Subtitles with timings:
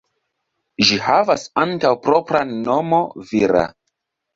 [0.87, 3.73] Ĝi havas ankaŭ propran nomo "Mira".